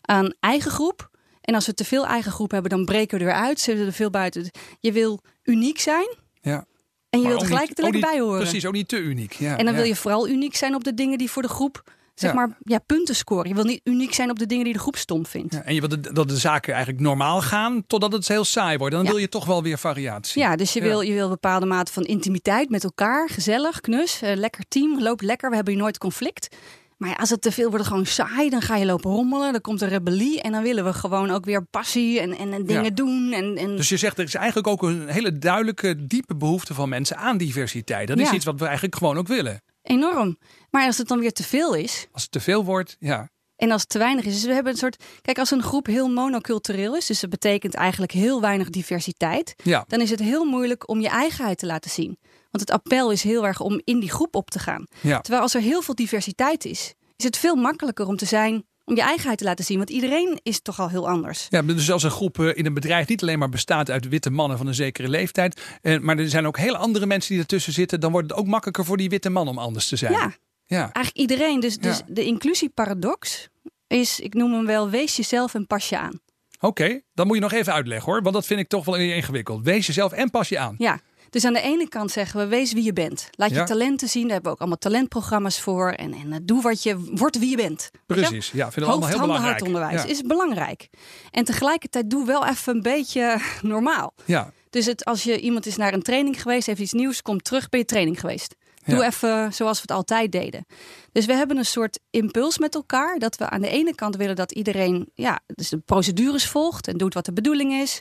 [0.02, 1.10] aan eigen groep.
[1.42, 3.84] En als we te veel eigen groep hebben, dan breken we er weer uit, zitten
[3.84, 4.50] we er veel buiten.
[4.80, 6.52] Je wil uniek zijn ja.
[6.54, 6.66] en
[7.10, 8.40] je Maar wil ook tegelijkertijd bij horen.
[8.42, 9.34] Precies, ook niet te uniek.
[9.34, 9.80] Ja, En dan ja.
[9.80, 12.36] wil je vooral uniek zijn op de dingen die voor de groep, zeg Ja.
[12.36, 13.48] maar, ja, punten scoren.
[13.50, 15.54] Je wil niet uniek zijn op de dingen die de groep stom vindt.
[15.54, 18.78] Ja, en je wil de- dat de zaken eigenlijk normaal gaan totdat het heel saai
[18.78, 18.94] wordt.
[18.96, 19.10] Dan Ja.
[19.10, 20.42] wil je toch wel weer variatie.
[20.42, 20.82] Ja, dus je.
[20.82, 23.30] Wil, je wil een bepaalde mate van intimiteit met elkaar.
[23.30, 25.50] Gezellig, knus, eh, lekker team, loopt lekker.
[25.50, 26.56] We hebben hier nooit conflict.
[26.98, 28.50] Maar ja, als het te veel wordt, gewoon saai.
[28.50, 30.42] Dan ga je lopen rommelen, dan komt er rebellie.
[30.42, 32.90] En dan willen we gewoon ook weer passie en, en, en dingen Ja.
[32.90, 33.32] doen.
[33.34, 33.76] En, en...
[33.76, 37.38] Dus je zegt, er is eigenlijk ook een hele duidelijke, diepe behoefte van mensen aan
[37.38, 38.08] diversiteit.
[38.08, 39.62] Dat is iets wat we eigenlijk gewoon ook willen.
[39.90, 40.38] Enorm.
[40.70, 43.30] Maar als het dan weer te veel is, Als het te veel wordt, ja.
[43.56, 44.34] En als het te weinig is.
[44.34, 45.04] Dus we hebben een soort.
[45.22, 49.86] Kijk, als een groep heel monocultureel is, dus dat betekent eigenlijk heel weinig diversiteit, Ja,
[49.88, 52.18] dan is het heel moeilijk om je eigenheid te laten zien.
[52.52, 54.86] Want het appel is heel erg om in die groep op te gaan.
[55.02, 55.20] ja.
[55.20, 58.96] Terwijl als er heel veel diversiteit is, is het veel makkelijker om te zijn, om
[58.96, 59.78] je eigenheid te laten zien.
[59.78, 61.48] Want iedereen is toch al heel anders.
[61.50, 64.30] Ja, dus als een groep eh, in een bedrijf niet alleen maar bestaat uit witte
[64.30, 67.74] mannen van een zekere leeftijd, eh, maar er zijn ook hele andere mensen die ertussen
[67.74, 70.12] zitten, dan wordt het ook makkelijker voor die witte man om anders te zijn.
[70.12, 70.34] Ja,
[70.66, 70.82] ja.
[70.82, 71.60] eigenlijk iedereen.
[71.60, 72.04] Dus, dus Ja.
[72.08, 73.48] de inclusieparadox
[73.88, 76.20] is, ik noem hem wel, wees jezelf en pas je aan.
[76.60, 79.64] Oké, dan moet je nog even uitleggen hoor, want dat vind ik toch wel ingewikkeld.
[79.64, 80.76] Wees jezelf en pas je aan.
[80.78, 83.28] Ja, dus aan de ene kant zeggen we, wees wie je bent.
[83.32, 85.92] Laat je talenten zien, daar hebben we ook allemaal talentprogramma's voor.
[85.92, 87.90] En, en eh, doe wat je, word wie je bent.
[88.06, 89.52] Precies, ja, vind ik allemaal heel belangrijk.
[89.52, 90.08] hart onderwijs Ja.
[90.10, 90.90] is belangrijk.
[91.32, 94.14] En tegelijkertijd doe wel even een beetje normaal.
[94.26, 97.44] Ja, Dus het, als je iemand is naar een training geweest, heeft iets nieuws, komt
[97.44, 98.56] terug, ben je training geweest.
[98.86, 99.06] Doe Ja.
[99.06, 100.66] even zoals we het altijd deden.
[101.12, 103.18] Dus we hebben een soort impuls met elkaar.
[103.20, 106.98] Dat we aan de ene kant willen dat iedereen ja, dus de procedures volgt en
[106.98, 108.00] doet wat de bedoeling is.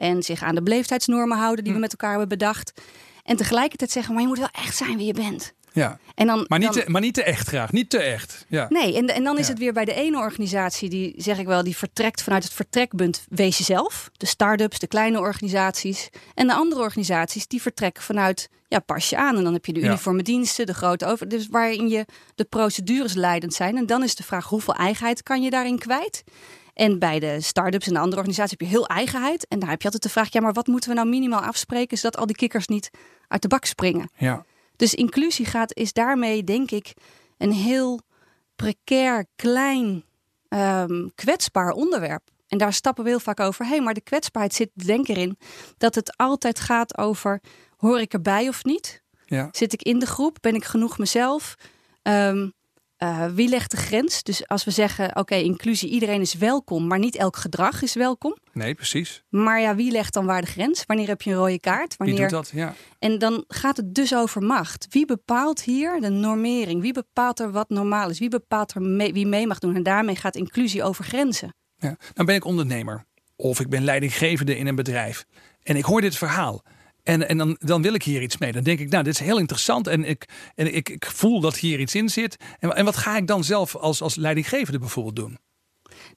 [0.00, 2.72] En zich aan de beleefdheidsnormen houden die we met elkaar hebben bedacht.
[3.24, 5.52] En tegelijkertijd zeggen, maar je moet wel echt zijn wie je bent.
[5.72, 5.98] ja.
[6.14, 8.44] En dan, Maar, niet dan- te, maar niet te echt graag, niet te echt.
[8.48, 8.66] Ja.
[8.68, 9.50] Nee, en, en dan is Ja.
[9.50, 13.24] het weer bij de ene organisatie, die zeg ik wel, die vertrekt vanuit het vertrekpunt
[13.28, 14.10] wees jezelf.
[14.16, 16.08] De start-ups, de kleine organisaties.
[16.34, 19.36] En de andere organisaties, die vertrekken vanuit ja, pas je aan.
[19.36, 19.86] En dan heb je de Ja.
[19.86, 21.28] uniforme diensten, de grote over.
[21.28, 23.76] Dus waarin je de procedures leidend zijn.
[23.76, 26.24] En dan is de vraag, hoeveel eigenheid kan je daarin kwijt?
[26.74, 29.48] En bij de start-ups en de andere organisaties heb je heel eigenheid.
[29.48, 31.98] En daar heb je altijd de vraag, ja, maar wat moeten we nou minimaal afspreken,
[31.98, 32.90] zodat al die kikkers niet
[33.28, 34.10] uit de bak springen?
[34.16, 34.44] Ja.
[34.76, 36.92] Dus inclusie gaat, is daarmee, denk ik,
[37.38, 38.00] een heel
[38.56, 40.04] precair, klein,
[40.48, 42.22] ehm, kwetsbaar onderwerp.
[42.48, 43.82] En daar stappen we heel vaak overheen.
[43.82, 45.38] Maar de kwetsbaarheid zit denk ik erin
[45.78, 47.40] dat het altijd gaat over:
[47.76, 49.02] hoor ik erbij of niet?
[49.24, 49.48] Ja.
[49.52, 50.36] Zit ik in de groep?
[50.40, 51.54] Ben ik genoeg mezelf?
[52.02, 52.48] Ehm,
[53.00, 54.22] eh, wie legt de grens?
[54.22, 58.36] Dus als we zeggen: oké, inclusie, iedereen is welkom, maar niet elk gedrag is welkom.
[58.52, 59.22] Nee, precies.
[59.28, 60.84] Maar ja, wie legt dan waar de grens?
[60.86, 61.96] Wanneer heb je een rode kaart?
[61.96, 62.28] Wie Wanneer...
[62.28, 62.50] doet dat?
[62.54, 62.74] Ja.
[62.98, 64.86] En dan gaat het dus over macht.
[64.90, 66.80] Wie bepaalt hier de normering?
[66.80, 68.18] Wie bepaalt er wat normaal is?
[68.18, 69.74] Wie bepaalt er mee- wie mee mag doen?
[69.74, 71.54] En daarmee gaat inclusie over grenzen.
[71.76, 71.96] Ja.
[72.12, 73.04] Dan ben ik ondernemer.
[73.36, 75.24] Of ik ben leidinggevende in een bedrijf.
[75.62, 76.62] En ik hoor dit verhaal.
[77.02, 78.52] En, en dan, dan wil ik hier iets mee.
[78.52, 79.86] Dan denk ik, nou, dit is heel interessant.
[79.86, 82.36] En ik, en ik, ik voel dat hier iets in zit.
[82.58, 85.38] En, en wat ga ik dan zelf als, als leidinggevende bijvoorbeeld doen?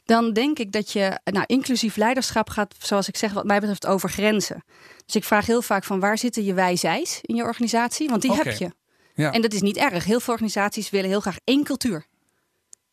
[0.06, 3.88] Dan denk ik dat je, nou, inclusief leiderschap gaat, zoals ik zeg, wat mij betreft
[3.88, 4.63] over grenzen.
[5.06, 8.10] Dus ik vraag heel vaak van waar zitten je wij-zijs in je organisatie?
[8.10, 8.72] Want die heb je.
[9.15, 9.32] Ja.
[9.32, 10.06] En dat is niet erg.
[10.06, 12.06] Heel veel organisaties willen heel graag één cultuur.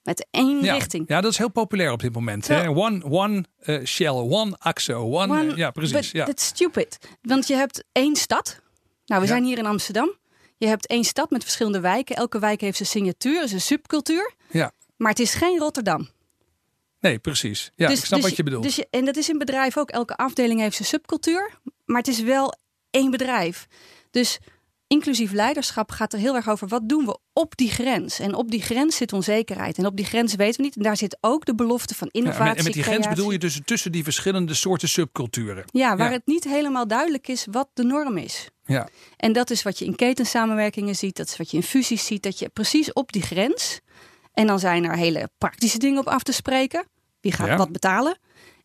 [0.02, 0.74] Met één ja.
[0.74, 1.08] richting.
[1.08, 2.48] Ja, dat is heel populair op dit moment.
[2.48, 2.68] Hè?
[2.68, 5.40] One, one eh, shell, one axo, one...
[5.40, 6.10] One- eh, ja, precies.
[6.10, 6.24] Ja.
[6.24, 6.98] That's stupid.
[7.22, 8.60] Want je hebt één stad.
[9.06, 10.18] Nou, we zijn hier in Amsterdam.
[10.56, 12.16] Je hebt één stad met verschillende wijken.
[12.16, 14.32] Elke wijk heeft zijn signatuur, zijn subcultuur.
[14.50, 14.72] ja.
[14.96, 16.08] Maar het is geen Rotterdam.
[17.00, 17.70] Nee, precies.
[17.74, 18.62] Ja, ik snap wat je bedoelt.
[18.62, 19.90] Dus je, en dat is in bedrijf ook.
[19.90, 21.50] Elke afdeling heeft zijn subcultuur.
[21.84, 22.54] Maar het is wel
[22.90, 23.66] één bedrijf.
[24.10, 24.38] Dus
[24.94, 26.68] inclusief leiderschap gaat er heel erg over.
[26.68, 28.18] Wat doen we op die grens?
[28.18, 29.78] En op die grens zit onzekerheid.
[29.78, 30.76] En op die grens weten we niet.
[30.76, 32.44] En daar zit ook de belofte van Ja, innovatie.
[32.44, 35.64] en met- en met die grens bedoel je dus tussen die verschillende soorten subculturen.
[35.66, 36.12] Ja, waar Ja.
[36.12, 38.48] het niet helemaal duidelijk is wat de norm is.
[38.64, 38.88] Ja.
[39.16, 42.22] En dat is wat je in ketensamenwerkingen ziet, dat is wat je in fusies ziet,
[42.22, 43.80] dat je precies op die grens.
[44.32, 46.84] En dan zijn er hele praktische dingen op af te spreken.
[47.20, 47.56] Wie gaat Ja.
[47.56, 48.16] wat betalen?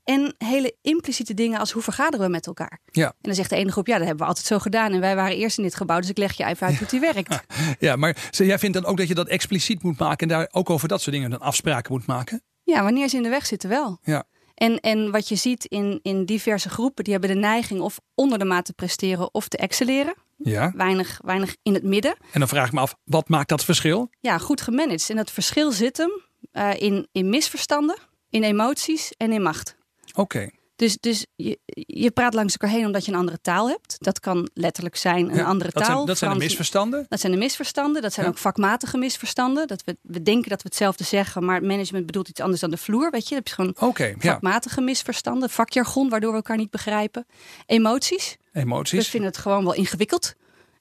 [0.06, 2.80] En hele impliciete dingen als hoe vergaderen we met elkaar.
[2.92, 3.08] Ja.
[3.08, 4.92] En dan zegt de ene groep, ja, dat hebben we altijd zo gedaan.
[4.92, 7.00] En wij waren eerst in dit gebouw, dus ik leg je even uit hoe die
[7.00, 7.40] werkt.
[7.80, 10.70] Ja, maar jij vindt dan ook dat je dat expliciet moet maken en daar ook
[10.70, 12.44] over dat soort dingen dan afspraken moet maken?
[12.64, 14.00] Ja, wanneer ze in de weg zitten wel.
[14.04, 14.24] Ja.
[14.54, 18.40] En, en wat je ziet in, in diverse groepen, die hebben de neiging of onder
[18.40, 20.16] de maat te presteren of te excelleren.
[20.38, 20.72] Ja.
[20.76, 22.16] Weinig, weinig in het midden.
[22.32, 24.10] En dan vraag ik me af, wat maakt dat verschil?
[24.20, 25.10] Ja, goed gemanaged.
[25.10, 26.12] En dat verschil zit hem
[26.52, 27.98] eh, in, in misverstanden,
[28.30, 29.76] in emoties en in macht.
[30.16, 30.50] Oké.
[30.76, 33.96] Dus, dus je, je praat langs elkaar heen omdat je een andere taal hebt.
[34.00, 35.94] Dat kan letterlijk zijn een Ja, andere dat taal.
[35.96, 37.06] Zijn, dat zijn de misverstanden.
[37.10, 38.02] Dat zijn de misverstanden.
[38.02, 38.32] Dat zijn Ja.
[38.32, 39.68] ook vakmatige misverstanden.
[39.68, 42.70] Dat we, we denken dat we hetzelfde zeggen, maar het management bedoelt iets anders dan
[42.70, 43.12] de vloer.
[43.12, 44.14] Weet je, heb je gewoon ja.
[44.20, 47.26] vakmatige misverstanden, vakjargon, waardoor we elkaar niet begrijpen.
[47.66, 48.38] Emoties.
[48.52, 49.08] We Emoties.
[49.10, 50.34] vinden het gewoon wel ingewikkeld.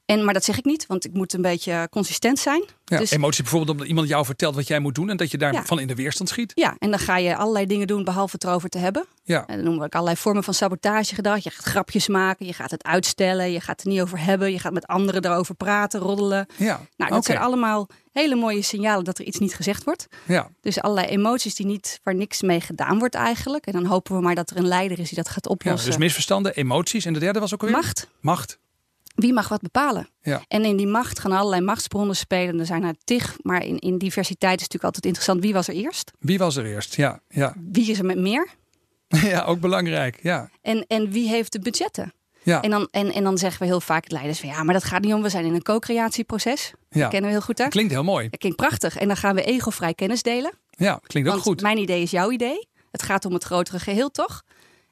[0.07, 2.65] En, maar dat zeg ik niet, want ik moet een beetje consistent zijn.
[2.85, 5.39] Ja, dus, Emoties bijvoorbeeld omdat iemand jou vertelt wat jij moet doen en dat je
[5.39, 5.83] daarvan Ja.
[5.83, 6.53] in de weerstand schiet.
[6.55, 9.07] ja, en dan ga je allerlei dingen doen behalve het erover te hebben.
[9.23, 9.47] Ja.
[9.47, 11.39] En dan noemen we ook allerlei vormen van sabotagegedrag.
[11.45, 14.53] Je gaat grapjes maken, je gaat het uitstellen, je gaat het er niet over hebben.
[14.53, 16.47] Je gaat met anderen erover praten, roddelen.
[16.57, 16.81] Ja.
[16.97, 20.07] Nou, dat zijn allemaal hele mooie signalen dat er iets niet gezegd wordt.
[20.27, 20.49] Ja.
[20.61, 23.67] Dus allerlei emoties die niet, waar niks mee gedaan wordt eigenlijk.
[23.67, 25.51] En dan hopen we maar dat er een leider is die dat gaat ja.
[25.51, 25.91] oplossen.
[25.91, 27.05] Dus misverstanden, emoties.
[27.05, 27.77] En de derde was ook alweer?
[27.77, 28.09] Macht.
[28.21, 28.59] Macht.
[29.15, 30.09] Wie mag wat bepalen?
[30.23, 30.43] Ja.
[30.49, 32.59] En in die macht gaan allerlei machtsbronnen spelen.
[32.59, 35.43] Er zijn er tig, maar in, in diversiteit is natuurlijk altijd interessant.
[35.43, 36.11] Wie was er eerst?
[36.19, 36.97] Wie was er eerst?
[36.97, 37.21] Ja.
[37.29, 37.55] Ja.
[37.71, 38.49] Wie is er met meer?
[39.09, 40.19] ja, ook belangrijk.
[40.23, 40.51] Ja.
[40.63, 42.13] En, en wie heeft de budgetten?
[42.43, 42.63] Ja.
[42.63, 45.01] En, dan, en, en dan zeggen we heel vaak leiders van ja, maar dat gaat
[45.03, 45.23] niet om.
[45.23, 46.73] We zijn in een co-creatieproces.
[46.91, 47.01] Ja.
[47.01, 47.69] Dat kennen we heel goed hè?
[47.69, 48.29] Klinkt heel mooi.
[48.29, 48.97] Dat klinkt prachtig.
[48.97, 50.53] En dan gaan we egovrij kennis delen.
[50.71, 51.63] Ja, klinkt ook Want goed.
[51.63, 52.69] mijn idee is jouw idee.
[52.91, 54.43] Het gaat om het grotere geheel toch?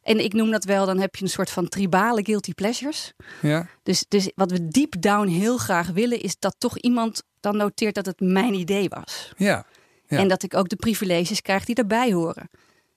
[0.03, 3.13] En ik noem dat wel, dan heb je een soort van tribale guilty pleasures.
[3.43, 3.67] Ja.
[3.83, 7.95] Dus, dus wat we deep down heel graag willen, is dat toch iemand dan noteert
[7.95, 9.33] dat het mijn idee was.
[9.37, 9.67] Ja.
[10.07, 10.19] Ja.
[10.19, 12.51] En dat ik ook de privileges krijg die daarbij horen.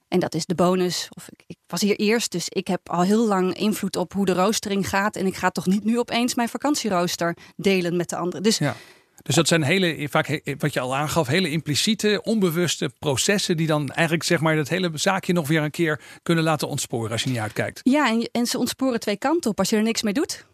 [0.08, 1.08] En dat is de bonus.
[1.16, 4.26] Of ik, ik was hier eerst, dus ik heb al heel lang invloed op hoe
[4.26, 5.16] de roostering gaat.
[5.16, 8.44] En ik ga toch niet nu opeens mijn vakantierooster delen met de anderen.
[8.44, 8.76] Dus Ja.
[9.22, 13.90] Dus dat zijn hele, vaak wat je al aangaf, hele impliciete, onbewuste processen die dan
[13.90, 17.30] eigenlijk zeg maar dat hele zaakje nog weer een keer kunnen laten ontsporen als je
[17.30, 17.80] niet uitkijkt.
[17.84, 20.46] ja, en, en ze ontsporen twee kanten op als je er niks mee doet.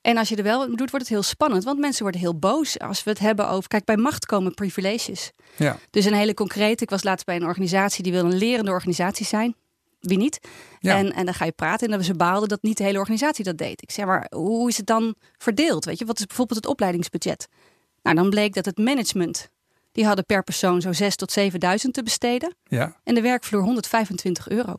[0.00, 1.64] En als je er wel doet, wordt het heel spannend.
[1.64, 3.68] Want mensen worden heel boos als we het hebben over...
[3.68, 5.32] Kijk, bij macht komen privileges.
[5.56, 5.78] Ja.
[5.90, 6.82] Dus een hele concrete.
[6.82, 9.54] Ik was laatst bij een organisatie die wil een lerende organisatie zijn.
[10.00, 10.40] Wie niet?
[10.80, 10.96] Ja.
[10.96, 13.44] En, en dan ga je praten en dan ze baalden dat niet de hele organisatie
[13.44, 13.82] dat deed.
[13.82, 15.84] Ik zeg maar, hoe is het dan verdeeld?
[15.84, 17.48] Weet je, wat is bijvoorbeeld het opleidingsbudget?
[18.02, 19.48] Nou, dan bleek dat het management,
[19.92, 22.54] die hadden per persoon zo 6 tot 7000 te besteden.
[22.64, 24.76] ja, En de werkvloer 125 euro.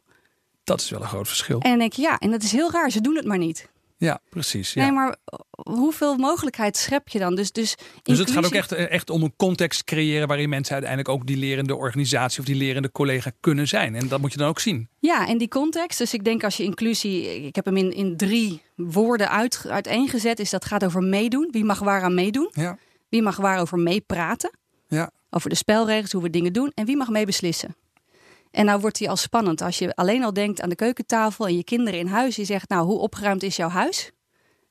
[0.63, 1.59] dat is wel een groot verschil.
[1.59, 3.71] En dan denk je, ja, en dat is heel raar, ze doen het maar niet.
[3.97, 4.73] Ja, precies.
[4.73, 4.83] Ja.
[4.83, 5.15] Nee, maar
[5.53, 7.35] hoeveel mogelijkheid schep je dan?
[7.35, 10.73] Dus, dus, dus het gaat ook inclusie- echt, echt om een context creëren waarin mensen
[10.73, 13.95] uiteindelijk ook die lerende organisatie of die lerende collega kunnen zijn.
[13.95, 14.87] En dat moet je dan ook zien.
[14.99, 15.97] Ja, en die context.
[15.97, 20.39] Dus ik denk als je inclusie, ik heb hem in, in drie woorden uit, uiteengezet,
[20.39, 21.47] is dat gaat over meedoen.
[21.51, 22.49] Wie mag waaraan meedoen?
[22.51, 22.77] Ja.
[23.13, 24.51] Wie mag waarover meepraten?
[24.87, 25.11] Ja.
[25.29, 26.71] Over de spelregels, hoe we dingen doen.
[26.73, 27.75] En wie mag mee beslissen?
[28.51, 29.61] En nou wordt die al spannend.
[29.61, 32.35] Als je alleen al denkt aan de keukentafel en je kinderen in huis.
[32.35, 34.11] Je zegt, nou, hoe opgeruimd is jouw huis?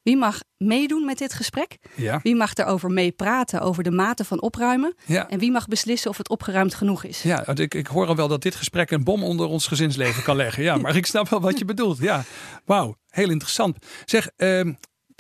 [0.03, 1.79] Wie mag meedoen met dit gesprek?
[1.97, 2.21] Ja.
[2.23, 4.95] Wie mag erover meepraten, over de mate van opruimen?
[5.05, 5.29] Ja.
[5.29, 7.23] En wie mag beslissen of het opgeruimd genoeg is?
[7.23, 10.37] Ja, ik, ik hoor al wel dat dit gesprek een bom onder ons gezinsleven kan
[10.37, 10.63] leggen.
[10.63, 11.99] Ja, maar ik snap wel wat je bedoelt.
[11.99, 12.25] Ja,
[12.65, 13.77] wauw, heel interessant.
[14.05, 14.73] Zeg, ehm,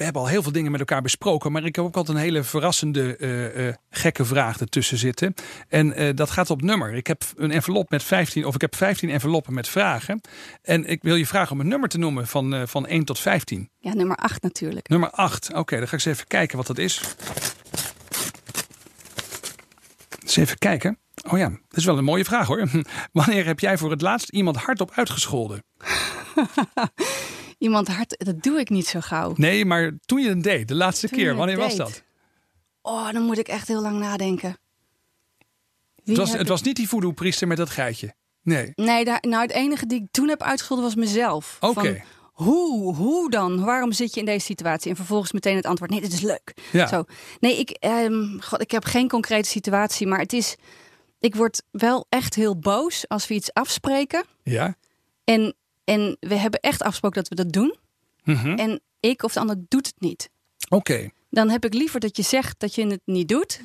[0.03, 2.23] we hebben al heel veel dingen met elkaar besproken, maar ik heb ook altijd een
[2.23, 5.35] hele verrassende, eh, eh, gekke vraag ertussen zitten.
[5.69, 6.95] En eh, dat gaat op nummer.
[6.95, 10.21] Ik heb een envelop met 15, of ik heb 15 enveloppen met vragen.
[10.62, 13.69] En ik wil je vragen om een nummer te noemen van, van 1 tot 15.
[13.79, 14.88] Ja, nummer 8 natuurlijk.
[14.88, 15.55] Nummer 8.
[15.55, 17.01] Oké, dan ga ik eens even kijken wat dat is.
[20.23, 20.99] Eens even kijken.
[21.31, 22.69] Oh ja, dat is wel een mooie vraag hoor.
[23.12, 25.65] Wanneer heb jij voor het laatst iemand hardop uitgescholden?
[27.62, 29.33] Iemand hard, dat doe ik niet zo gauw.
[29.37, 32.03] Nee, maar toen je het deed, de laatste Toen keer, wanneer was dat?
[32.81, 34.57] Oh, dan moet ik echt heel lang nadenken.
[36.05, 38.14] Het was, het was niet die voodoo-priester met dat geitje.
[38.42, 38.72] Nee.
[38.75, 41.57] Nee, daar, nou het enige die ik toen heb uitgescholden was mezelf.
[41.61, 42.03] Oké.
[42.33, 43.64] Hoe, hoe dan?
[43.64, 44.90] Waarom zit je in deze situatie?
[44.90, 46.55] En vervolgens meteen het antwoord: nee, dit is leuk.
[46.72, 46.87] Ja.
[46.87, 47.05] Zo.
[47.40, 50.57] Nee, ik, ehm, God, ik heb geen concrete situatie, maar het is.
[51.18, 54.25] Ik word wel echt heel boos als we iets afspreken.
[54.42, 54.77] Ja?
[55.25, 57.77] En, en we hebben echt afgesproken dat we dat doen.
[58.25, 58.49] Mhm.
[58.59, 60.31] En ik of de ander doet het niet.
[60.68, 61.11] Oké.
[61.31, 63.61] Dan heb ik liever dat je zegt dat je het niet doet,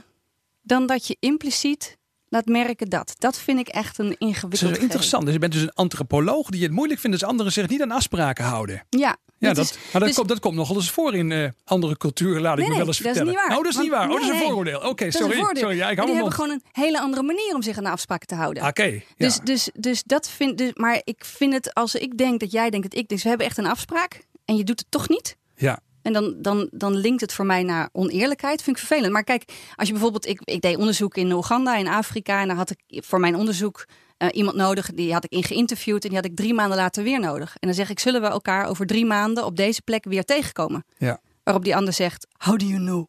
[0.62, 1.98] dan dat je impliciet
[2.30, 3.16] laat merken dat.
[3.18, 4.78] Dat vind ik echt een Dat is ingewikkeld.
[4.78, 5.24] interessant.
[5.24, 7.92] Dus je bent dus een antropoloog die het moeilijk vindt als anderen zich niet aan
[7.92, 8.86] afspraken houden.
[8.90, 11.32] Ja, Ja, Dat dat, is- maar dat, dus- komt, dat komt nogal eens voor in
[11.32, 13.28] eh, andere culturen, laat ik me wel eens dat is vertellen.
[13.28, 13.58] niet waar.
[13.58, 14.10] Oh, dat is niet waar.
[14.10, 14.80] Oh, dat is een vooroordeel.
[14.80, 15.38] Oké, sorry.
[15.38, 15.76] sorry.
[15.78, 18.28] Ja, ik hou die hebben gewoon een hele andere manier om zich aan de afspraken
[18.28, 18.66] te houden.
[18.68, 19.00] Oké, ja.
[19.18, 22.70] Dus, dus, dus dat vind dus, Maar ik vind het als ik denk dat jij
[22.70, 23.08] denkt dat ik.
[23.08, 25.38] Dus we hebben echt een afspraak en je doet het toch niet.
[25.56, 25.80] ja.
[26.02, 28.62] En dan, dan, dan linkt het voor mij naar oneerlijkheid.
[28.62, 29.14] Vind ik vervelend.
[29.14, 29.44] Maar kijk,
[29.76, 30.28] als je bijvoorbeeld.
[30.28, 32.42] Ik, ik deed onderzoek in Oeganda, in Afrika.
[32.42, 33.86] En daar had ik voor mijn onderzoek
[34.18, 34.92] eh, iemand nodig.
[34.94, 36.04] Die had ik in geïnterviewd.
[36.04, 37.56] En die had ik drie maanden later weer nodig.
[37.60, 40.86] En dan zeg ik: Zullen we elkaar over drie maanden op deze plek weer tegenkomen?
[40.98, 41.20] Ja.
[41.44, 43.06] Waarop die ander zegt: How do you know?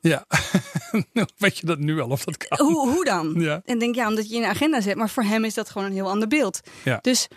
[0.00, 0.24] Ja.
[1.36, 2.66] Weet je dat nu al of dat kan?
[2.66, 3.34] Hoe, hoe dan?
[3.38, 3.62] Ja.
[3.64, 4.96] En denk ja, omdat je in een agenda zet.
[4.96, 6.60] Maar voor hem is dat gewoon een heel ander beeld.
[6.84, 6.98] Ja.
[7.02, 7.28] Dus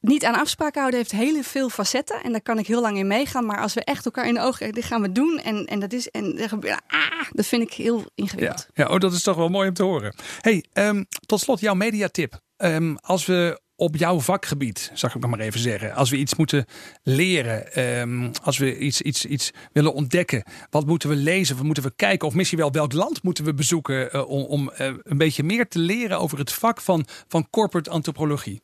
[0.00, 2.22] niet aan afspraken houden heeft heel veel facetten.
[2.22, 3.46] En daar kan ik heel lang in meegaan.
[3.46, 5.38] Maar als we echt elkaar in de ogen dit gaan we doen.
[5.38, 6.08] En, en dat is.
[6.08, 6.80] En er gebeurt.
[6.86, 8.66] Ah, dat vind ik heel Ja, ingewikkeld.
[8.74, 10.14] ja oh, dat is toch wel mooi om te horen.
[10.40, 12.40] Hey, ehm, tot slot jouw mediatip.
[12.58, 16.34] Ehm, als we op jouw vakgebied, zal ik nog maar even zeggen, als we iets
[16.34, 16.64] moeten
[17.02, 21.82] leren, ehm, als we iets, iets, iets willen ontdekken, wat moeten we lezen, wat moeten
[21.82, 25.18] we kijken, of misschien wel welk land moeten we bezoeken eh, om, om eh, een
[25.18, 28.62] beetje meer te leren over het vak van, van corporate antropologie?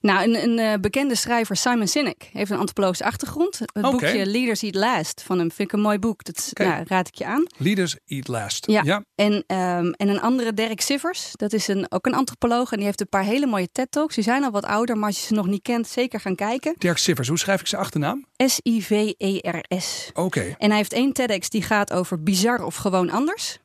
[0.00, 3.58] Nou, een, een eh, bekende schrijver, Simon Sinek, heeft een antropologische achtergrond.
[3.58, 6.24] Het boekje Leaders Eat Last van hem vind ik een mooi boek.
[6.24, 7.46] Dat nou, raad ik je aan.
[7.56, 8.66] Leaders eat last.
[8.66, 8.82] Ja.
[8.84, 9.04] ja.
[9.14, 12.70] En, ehm, en een andere, Derek Sivers, dat is een, ook een antropoloog.
[12.70, 14.14] En die heeft een paar hele mooie TED-talks.
[14.14, 16.74] Die zijn al wat ouder, maar als je ze nog niet kent, zeker gaan kijken.
[16.78, 18.26] Dirk Sivers, hoe schrijf ik zijn achternaam?
[18.36, 20.10] S-I-V-E-R-S.
[20.14, 20.54] Oké.
[20.58, 23.58] En hij heeft één TEDx die gaat over bizar of gewoon anders.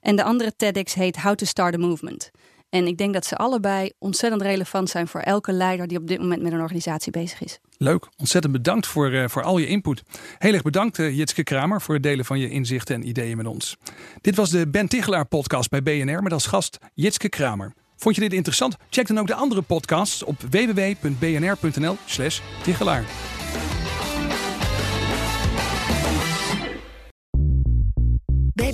[0.00, 2.30] En de andere TEDx heet How to Start a Movement.
[2.76, 6.18] En ik denk dat ze allebei ontzettend relevant zijn voor elke leider die op dit
[6.18, 7.58] moment met een organisatie bezig is.
[7.78, 10.02] Leuk, ontzettend bedankt voor, eh, voor al je input.
[10.38, 13.46] Heel erg bedankt eh, Jitske Kramer voor het delen van je inzichten en ideeën met
[13.46, 13.76] ons.
[14.20, 17.72] Dit was de Ben Tichelaar podcast bij BNR met als gast Jitske Kramer.
[17.96, 18.76] Vond je dit interessant?
[18.90, 23.04] Check dan ook de andere podcasts op www.bnr.nl slash Tichelaar.